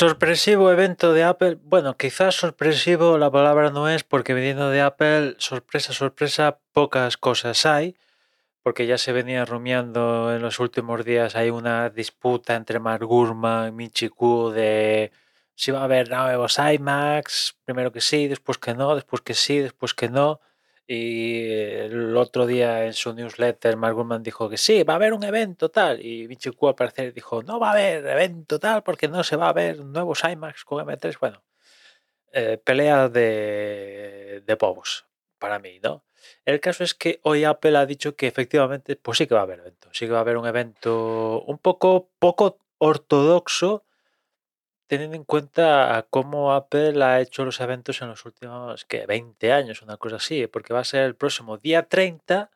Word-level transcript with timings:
Sorpresivo 0.00 0.72
evento 0.72 1.12
de 1.12 1.24
Apple. 1.24 1.58
Bueno, 1.62 1.98
quizás 1.98 2.34
sorpresivo 2.34 3.18
la 3.18 3.30
palabra 3.30 3.68
no 3.68 3.86
es 3.86 4.02
porque 4.02 4.32
viniendo 4.32 4.70
de 4.70 4.80
Apple, 4.80 5.34
sorpresa, 5.36 5.92
sorpresa, 5.92 6.58
pocas 6.72 7.18
cosas 7.18 7.66
hay, 7.66 7.98
porque 8.62 8.86
ya 8.86 8.96
se 8.96 9.12
venía 9.12 9.44
rumiando 9.44 10.34
en 10.34 10.40
los 10.40 10.58
últimos 10.58 11.04
días, 11.04 11.36
hay 11.36 11.50
una 11.50 11.90
disputa 11.90 12.54
entre 12.54 12.80
Mark 12.80 13.04
Gurman 13.04 13.68
y 13.68 13.72
Michi 13.72 14.08
Kuo 14.08 14.50
de 14.50 15.12
si 15.54 15.70
va 15.70 15.80
a 15.80 15.84
haber 15.84 16.08
nuevos 16.08 16.58
iMacs, 16.58 17.58
primero 17.66 17.92
que 17.92 18.00
sí, 18.00 18.26
después 18.26 18.56
que 18.56 18.72
no, 18.72 18.94
después 18.94 19.20
que 19.20 19.34
sí, 19.34 19.58
después 19.58 19.92
que 19.92 20.08
no. 20.08 20.40
Y 20.92 21.48
el 21.52 22.16
otro 22.16 22.46
día 22.46 22.84
en 22.84 22.94
su 22.94 23.14
newsletter, 23.14 23.76
Mark 23.76 23.94
Gurman 23.94 24.24
dijo 24.24 24.50
que 24.50 24.56
sí, 24.56 24.82
va 24.82 24.94
a 24.94 24.96
haber 24.96 25.12
un 25.12 25.22
evento 25.22 25.68
tal. 25.68 26.04
Y 26.04 26.26
Vinci 26.26 26.50
Q 26.50 26.66
al 26.66 26.74
parecer 26.74 27.14
dijo, 27.14 27.44
no 27.44 27.60
va 27.60 27.68
a 27.68 27.72
haber 27.74 28.04
evento 28.04 28.58
tal 28.58 28.82
porque 28.82 29.06
no 29.06 29.22
se 29.22 29.36
va 29.36 29.50
a 29.50 29.52
ver 29.52 29.84
nuevos 29.84 30.24
iMacs 30.24 30.64
con 30.64 30.84
M3. 30.84 31.16
Bueno, 31.20 31.44
eh, 32.32 32.58
pelea 32.64 33.08
de, 33.08 34.42
de 34.44 34.58
para 35.38 35.60
mí, 35.60 35.78
¿no? 35.80 36.02
El 36.44 36.58
caso 36.58 36.82
es 36.82 36.94
que 36.94 37.20
hoy 37.22 37.44
Apple 37.44 37.78
ha 37.78 37.86
dicho 37.86 38.16
que 38.16 38.26
efectivamente, 38.26 38.96
pues 38.96 39.18
sí 39.18 39.28
que 39.28 39.34
va 39.34 39.42
a 39.42 39.44
haber 39.44 39.60
evento. 39.60 39.90
Sí 39.92 40.06
que 40.06 40.12
va 40.12 40.18
a 40.18 40.22
haber 40.22 40.38
un 40.38 40.48
evento 40.48 41.42
un 41.42 41.58
poco 41.58 42.10
poco 42.18 42.58
ortodoxo 42.78 43.84
teniendo 44.90 45.14
en 45.14 45.22
cuenta 45.22 46.04
cómo 46.10 46.52
Apple 46.52 47.00
ha 47.04 47.20
hecho 47.20 47.44
los 47.44 47.60
eventos 47.60 48.02
en 48.02 48.08
los 48.08 48.24
últimos 48.24 48.84
que 48.86 49.06
20 49.06 49.52
años, 49.52 49.82
una 49.82 49.96
cosa 49.98 50.16
así, 50.16 50.48
porque 50.48 50.74
va 50.74 50.80
a 50.80 50.84
ser 50.84 51.04
el 51.04 51.14
próximo 51.14 51.58
día 51.58 51.88
30, 51.88 52.50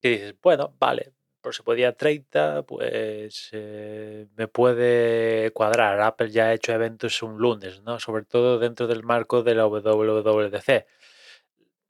y 0.00 0.08
dices, 0.08 0.34
bueno, 0.42 0.74
vale, 0.78 1.12
próximo 1.42 1.74
día 1.74 1.92
30, 1.94 2.62
pues 2.62 3.50
eh, 3.52 4.28
me 4.34 4.48
puede 4.48 5.50
cuadrar. 5.52 6.00
Apple 6.00 6.30
ya 6.30 6.46
ha 6.46 6.54
hecho 6.54 6.72
eventos 6.72 7.22
un 7.22 7.36
lunes, 7.36 7.82
¿no? 7.82 8.00
Sobre 8.00 8.24
todo 8.24 8.58
dentro 8.58 8.86
del 8.86 9.02
marco 9.02 9.42
de 9.42 9.54
la 9.54 9.66
WWDC. 9.66 10.86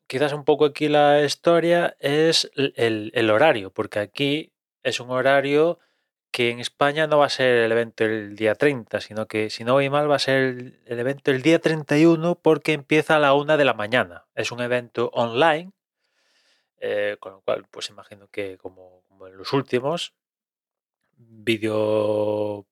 Quizás 0.08 0.32
un 0.32 0.44
poco 0.44 0.64
aquí 0.64 0.88
la 0.88 1.22
historia 1.22 1.96
es 2.00 2.50
el 2.56 3.30
horario, 3.30 3.70
porque 3.70 4.00
aquí 4.00 4.52
es 4.82 4.98
un 4.98 5.10
horario 5.10 5.78
que 6.30 6.50
en 6.50 6.60
España 6.60 7.06
no 7.06 7.18
va 7.18 7.26
a 7.26 7.30
ser 7.30 7.58
el 7.58 7.72
evento 7.72 8.04
el 8.04 8.36
día 8.36 8.54
30, 8.54 9.00
sino 9.00 9.26
que 9.26 9.50
si 9.50 9.64
no 9.64 9.74
voy 9.74 9.90
mal 9.90 10.10
va 10.10 10.16
a 10.16 10.20
ser 10.20 10.74
el, 10.86 10.98
evento 10.98 11.30
el 11.30 11.42
día 11.42 11.58
31 11.58 12.36
porque 12.36 12.72
empieza 12.72 13.16
a 13.16 13.18
la 13.18 13.34
una 13.34 13.56
de 13.56 13.64
la 13.64 13.74
mañana. 13.74 14.26
Es 14.34 14.52
un 14.52 14.60
evento 14.60 15.10
online, 15.14 15.72
eh, 16.80 17.16
con 17.20 17.32
lo 17.32 17.40
cual 17.40 17.66
pues 17.70 17.88
imagino 17.90 18.28
que 18.28 18.58
como, 18.58 19.02
en 19.26 19.36
los 19.36 19.52
últimos, 19.52 20.14
vídeo 21.16 22.66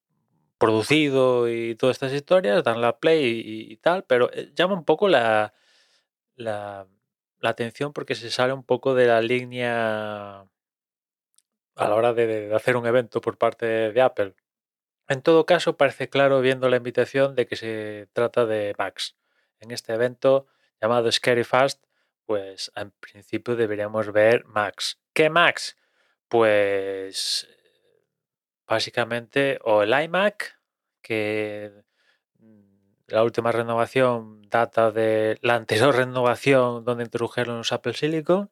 producido 0.59 1.49
y 1.51 1.75
todas 1.77 1.97
estas 1.97 2.13
historias, 2.13 2.65
dan 2.65 2.81
la 2.81 2.99
play 2.99 3.43
y, 3.45 3.77
tal, 3.79 4.05
pero 4.05 4.31
eh, 4.33 4.53
llama 4.55 4.75
un 4.75 4.85
poco 4.85 5.09
la, 5.09 5.55
la, 6.37 6.87
la 7.41 7.51
atención 7.51 7.93
porque 7.93 8.15
se 8.15 8.31
sale 8.31 8.53
un 8.53 8.65
poco 8.65 8.95
de 8.95 9.07
la 9.07 9.21
línea 9.21 10.47
a 11.77 11.89
la 11.89 11.95
hora 11.95 12.13
de, 12.13 12.55
hacer 12.55 12.77
un 12.77 12.87
evento 12.87 13.21
por 13.21 13.39
parte 13.39 13.93
de 13.93 14.01
Apple. 14.01 14.35
En 15.09 15.23
todo 15.23 15.47
caso, 15.47 15.77
parece 15.77 16.09
claro 16.09 16.41
viendo 16.41 16.69
la 16.69 16.79
invitación 16.79 17.35
de 17.37 17.47
que 17.47 17.57
se 17.57 18.09
trata 18.13 18.47
de 18.47 18.75
Max. 18.77 19.17
En 19.61 19.71
este 19.71 19.93
evento 19.93 20.47
llamado 20.81 21.11
Scary 21.13 21.45
Fast, 21.45 21.85
pues 22.25 22.73
en 22.75 22.91
principio 22.91 23.55
deberíamos 23.55 24.13
ver 24.13 24.45
Max. 24.47 24.99
¿Qué 25.13 25.31
Max? 25.31 25.77
Pues 26.29 27.47
básicamente 28.67 29.61
o 29.63 29.83
el 29.83 29.95
iMac, 30.03 30.59
que 31.03 31.85
la 33.07 33.23
última 33.23 33.53
renovación 33.53 34.43
data 34.49 34.91
de 34.91 35.39
la 35.43 35.55
anterior 35.55 35.95
renovación 35.97 36.85
donde 36.85 37.05
introdujeron 37.05 37.59
los 37.59 37.73
Apple 37.73 37.95
Silicon, 37.95 38.51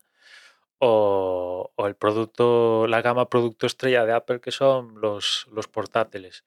o, 0.87 1.87
el 1.87 1.97
producto, 1.97 2.87
la 2.87 3.03
gama 3.03 3.28
producto 3.28 3.67
estrella 3.67 4.05
de 4.05 4.12
Apple 4.12 4.41
que 4.41 4.50
son 4.50 5.00
los, 5.00 5.47
los 5.53 5.69
portátiles. 5.69 6.45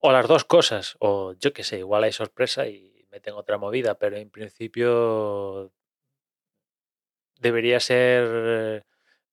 O 0.00 0.12
las 0.12 0.28
dos 0.28 0.44
cosas, 0.44 0.96
o 1.00 1.34
yo 1.34 1.52
qué 1.52 1.64
sé, 1.64 1.78
igual 1.78 2.04
hay 2.04 2.12
sorpresa 2.12 2.66
y 2.66 3.06
meten 3.10 3.34
otra 3.34 3.58
movida, 3.58 3.98
pero 3.98 4.16
en 4.16 4.30
principio 4.30 5.72
debería 7.40 7.80
ser 7.80 8.84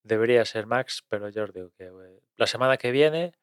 debería 0.03 0.45
ser 0.45 0.65
Max, 0.65 1.03
pero 1.09 1.29
yo 1.29 1.43
os 1.43 1.53
digo 1.53 1.71
que 1.77 1.85
eh, 1.85 2.21
la 2.37 2.47
semana 2.47 2.77
que 2.77 2.91
viene, 2.91 3.33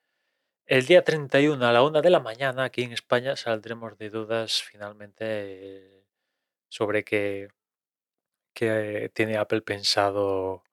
el 0.66 0.86
día 0.86 1.04
31 1.04 1.64
a 1.66 1.72
la 1.72 1.82
una 1.82 2.02
de 2.02 2.10
la 2.10 2.20
mañana, 2.20 2.64
aquí 2.64 2.82
en 2.82 2.92
España 2.92 3.36
saldremos 3.36 3.98
de 3.98 4.10
dudas 4.10 4.62
finalmente 4.62 6.04
sobre 6.68 7.04
qué, 7.04 7.48
qué 8.54 9.10
tiene 9.14 9.36
Apple 9.38 9.62
pensado 9.62 10.65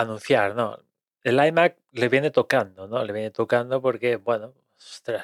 anunciar, 0.00 0.54
¿no? 0.54 0.78
El 1.22 1.44
iMac 1.44 1.76
le 1.92 2.08
viene 2.08 2.30
tocando, 2.30 2.86
¿no? 2.86 3.04
Le 3.04 3.12
viene 3.12 3.30
tocando 3.30 3.82
porque, 3.82 4.16
bueno, 4.16 4.54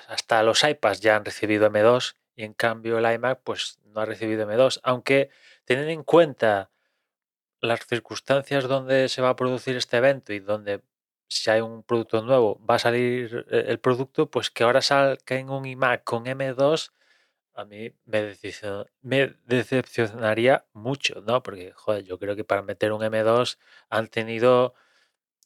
hasta 0.09 0.43
los 0.43 0.65
iPads 0.65 1.01
ya 1.01 1.17
han 1.17 1.25
recibido 1.25 1.71
M2 1.71 2.17
y 2.37 2.45
en 2.45 2.55
cambio 2.55 2.99
el 2.99 3.15
iMac 3.15 3.41
pues 3.45 3.79
no 3.85 4.01
ha 4.01 4.05
recibido 4.05 4.49
M2, 4.49 4.81
aunque 4.83 5.31
teniendo 5.65 5.93
en 5.93 6.03
cuenta 6.03 6.71
las 7.61 7.87
circunstancias 7.87 8.65
donde 8.65 9.09
se 9.09 9.23
va 9.23 9.31
a 9.31 9.37
producir 9.37 9.77
este 9.77 9.97
evento 9.97 10.33
y 10.33 10.41
donde 10.41 10.83
si 11.29 11.51
hay 11.51 11.61
un 11.61 11.83
producto 11.83 12.23
nuevo 12.23 12.61
va 12.69 12.75
a 12.77 12.79
salir 12.79 13.47
eh, 13.51 13.65
el 13.69 13.79
producto, 13.79 14.31
pues 14.31 14.51
que 14.51 14.65
ahora 14.65 14.83
salga 14.83 15.19
en 15.29 15.51
un 15.51 15.65
iMac 15.65 16.05
con 16.05 16.25
M2 16.25 16.91
a 17.55 17.65
mí 17.65 17.93
me, 18.05 19.37
decepcionaría 19.47 20.67
mucho, 20.73 21.21
¿no? 21.23 21.43
Porque, 21.43 21.73
joder, 21.73 22.05
yo 22.05 22.19
creo 22.19 22.37
que 22.37 22.45
para 22.45 22.63
meter 22.63 22.93
un 22.93 23.01
M2 23.03 23.59
han 23.91 24.09
tenido 24.09 24.75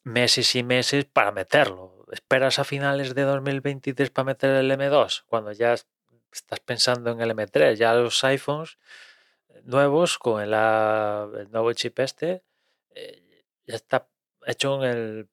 meses 0.05 0.55
y 0.55 0.63
meses 0.63 1.05
para 1.05 1.33
meterlo. 1.33 2.07
¿Esperas 2.13 2.59
a 2.59 2.65
finales 2.65 3.15
de 3.15 3.23
2023 3.23 4.11
para 4.11 4.25
meter 4.27 4.51
el 4.57 4.71
M2? 4.71 5.25
Cuando 5.27 5.53
ya 5.53 5.75
estás 6.33 6.61
pensando 6.61 7.11
en 7.13 7.21
el 7.21 7.31
M3, 7.31 7.75
ya 7.75 7.95
los 7.95 8.25
iPhones 8.25 8.79
nuevos 9.65 10.19
con 10.19 10.43
el, 10.43 10.51
nuevo 11.51 11.73
chip 11.75 11.99
este 11.99 12.43
eh, 12.95 13.45
ya 13.67 13.77
está 13.77 14.09
hecho 14.47 14.83
en 14.83 14.91
el, 14.91 15.29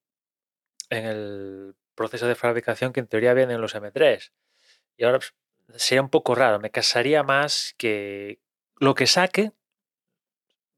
en 0.90 1.06
el 1.06 1.76
proceso 1.96 2.28
de 2.28 2.36
fabricación 2.36 2.92
que 2.92 3.00
en 3.00 3.08
teoría 3.08 3.34
vienen 3.34 3.62
los 3.62 3.76
M3. 3.76 4.32
Y 4.98 5.06
ahora 5.06 5.20
pues, 5.20 5.34
sería 5.76 6.02
un 6.02 6.10
poco 6.10 6.36
raro. 6.36 6.60
Me 6.60 6.72
casaría 6.72 7.24
más 7.24 7.74
que 7.78 8.40
lo 8.78 8.96
que 8.96 9.08
saque 9.08 9.52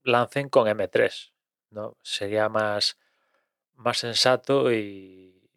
lancen 0.03 0.49
con 0.49 0.67
M3. 0.67 1.31
¿no? 1.71 1.97
Sería 2.01 2.49
más, 2.49 2.97
más 3.75 3.97
sensato 3.99 4.71
y, 4.71 5.49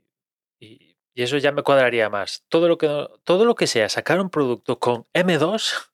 y, 0.58 0.96
eso 1.14 1.36
ya 1.36 1.52
me 1.52 1.62
cuadraría 1.62 2.08
más. 2.08 2.44
Todo 2.48 2.68
lo, 2.68 2.78
que, 2.78 2.88
todo 3.24 3.44
lo 3.44 3.54
que 3.54 3.66
sea 3.66 3.88
sacar 3.88 4.20
un 4.20 4.30
producto 4.30 4.78
con 4.78 5.06
M2 5.12 5.90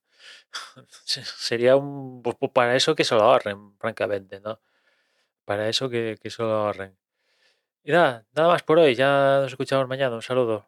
sería 1.04 1.76
un 1.76 2.22
para 2.52 2.76
eso 2.76 2.94
que 2.94 3.04
se 3.04 3.14
lo 3.14 3.22
ahorren, 3.22 3.76
francamente, 3.78 4.40
¿no? 4.40 4.60
Para 5.44 5.68
eso 5.68 5.88
que, 5.90 6.16
que 6.22 6.30
se 6.30 6.42
lo 6.42 6.52
ahorren. 6.52 6.96
Y 7.84 7.92
nada, 7.92 8.26
nada 8.34 8.48
más 8.48 8.62
por 8.62 8.78
hoy. 8.78 8.94
Ya 8.94 9.40
nos 9.42 9.52
escuchamos 9.52 9.88
mañana. 9.88 10.16
Un 10.16 10.22
saludo. 10.22 10.64